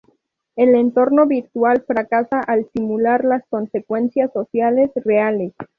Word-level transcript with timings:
El 0.55 0.73
entorno 0.73 1.27
virtual 1.27 1.83
fracasa 1.85 2.39
al 2.39 2.67
simular 2.73 3.23
las 3.23 3.45
consecuencias 3.49 4.33
sociales 4.33 4.89
reales. 4.95 5.53